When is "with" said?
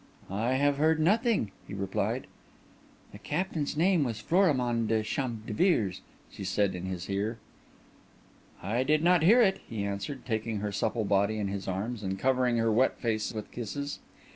13.31-13.51